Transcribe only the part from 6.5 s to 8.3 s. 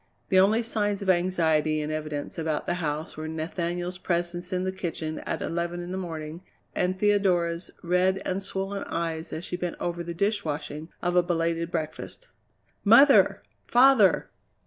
and Theodora's red